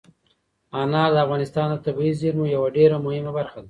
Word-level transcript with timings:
انار 0.81 1.09
د 1.13 1.17
افغانستان 1.25 1.67
د 1.71 1.75
طبیعي 1.85 2.13
زیرمو 2.21 2.51
یوه 2.55 2.67
ډېره 2.77 2.97
مهمه 3.05 3.31
برخه 3.37 3.57
ده. 3.57 3.59